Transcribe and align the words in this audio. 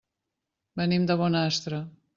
Venim 0.81 1.07
de 1.11 1.19
Bonastre. 1.23 1.85